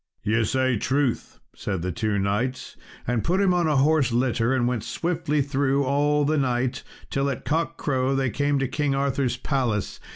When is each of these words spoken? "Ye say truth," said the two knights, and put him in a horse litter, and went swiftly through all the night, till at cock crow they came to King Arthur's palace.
"Ye 0.23 0.43
say 0.45 0.77
truth," 0.77 1.39
said 1.55 1.83
the 1.83 1.91
two 1.91 2.17
knights, 2.17 2.75
and 3.05 3.23
put 3.23 3.39
him 3.39 3.53
in 3.53 3.67
a 3.67 3.75
horse 3.75 4.11
litter, 4.11 4.51
and 4.51 4.67
went 4.67 4.83
swiftly 4.83 5.43
through 5.43 5.83
all 5.83 6.25
the 6.25 6.39
night, 6.39 6.81
till 7.11 7.29
at 7.29 7.45
cock 7.45 7.77
crow 7.77 8.15
they 8.15 8.31
came 8.31 8.57
to 8.57 8.67
King 8.67 8.95
Arthur's 8.95 9.37
palace. 9.37 9.99